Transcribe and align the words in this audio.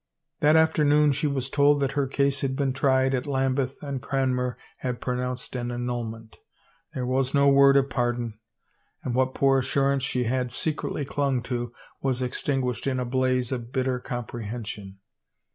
That 0.39 0.55
afternoon 0.55 1.11
she 1.11 1.27
was 1.27 1.51
told 1.51 1.79
that 1.81 1.91
her 1.91 2.07
case 2.07 2.41
had 2.41 2.55
been 2.55 2.73
tried 2.73 3.13
at 3.13 3.27
Lambeth 3.27 3.77
and 3.83 4.01
Cranmer 4.01 4.57
had 4.77 4.99
pronounced 4.99 5.55
an 5.55 5.71
annul 5.71 6.05
ment. 6.05 6.37
There 6.95 7.05
was 7.05 7.35
no 7.35 7.49
word 7.49 7.77
of 7.77 7.87
pardon, 7.87 8.39
and 9.03 9.13
what 9.13 9.35
poor 9.35 9.59
assurance 9.59 10.01
she 10.01 10.23
had 10.23 10.51
secretly 10.51 11.05
clung 11.05 11.43
to 11.43 11.71
was 12.01 12.23
extinguished 12.23 12.87
in 12.87 12.99
a 12.99 13.05
blaze 13.05 13.51
of 13.51 13.71
bitter 13.71 13.99
comprehension. 13.99 14.97